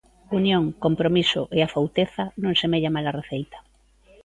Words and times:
Unión, 0.39 0.63
compromiso 0.85 1.41
e 1.57 1.59
afouteza 1.63 2.23
non 2.43 2.53
semella 2.61 2.93
mala 2.95 3.15
receita. 3.19 3.57